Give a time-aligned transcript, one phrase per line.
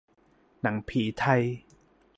[0.61, 1.41] หนังผีไทย